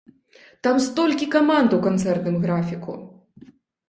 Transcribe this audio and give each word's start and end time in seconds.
Там 0.67 0.77
столькі 0.85 1.27
каманд 1.35 1.75
у 1.77 1.79
канцэртным 1.87 2.39
графіку! 2.47 2.97